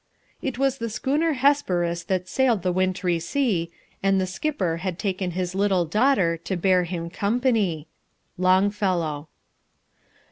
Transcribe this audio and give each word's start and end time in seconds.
"It 0.41 0.57
was 0.57 0.79
the 0.79 0.89
schooner 0.89 1.33
Hesperus 1.33 2.01
that 2.05 2.27
sailed 2.27 2.63
the 2.63 2.71
wintry 2.71 3.19
sea, 3.19 3.69
And 4.01 4.19
the 4.19 4.25
skipper 4.25 4.77
had 4.77 4.97
taken 4.97 5.29
his 5.37 5.53
little 5.53 5.85
daughter 5.85 6.37
to 6.37 6.57
bear 6.57 6.85
him 6.85 7.11
company." 7.11 7.85
LONGFELLOW. 8.39 9.27